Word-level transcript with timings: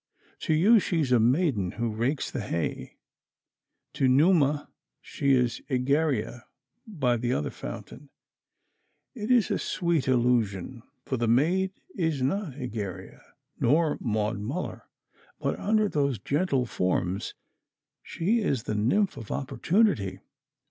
To 0.39 0.55
you 0.55 0.79
she 0.79 1.01
is 1.01 1.11
a 1.11 1.19
maiden 1.19 1.73
who 1.73 1.93
rakes 1.93 2.31
the 2.31 2.39
hay; 2.41 2.97
to 3.93 4.07
Numa 4.07 4.67
she 4.99 5.35
was 5.37 5.61
Egeria 5.69 6.45
by 6.87 7.17
the 7.17 7.31
other 7.33 7.51
fountain. 7.51 8.09
It 9.13 9.29
is 9.29 9.51
a 9.51 9.59
sweet 9.59 10.07
illusion, 10.07 10.81
for 11.05 11.17
the 11.17 11.27
maid 11.27 11.73
is 11.93 12.23
not 12.23 12.53
Egeria 12.55 13.21
nor 13.59 13.97
Maud 14.01 14.39
Muller, 14.39 14.87
but 15.39 15.59
under 15.59 15.87
those 15.87 16.17
gentle 16.17 16.65
forms 16.65 17.35
she 18.01 18.39
is 18.41 18.63
the 18.63 18.73
nymph 18.73 19.17
of 19.17 19.29
opportunity. 19.31 20.19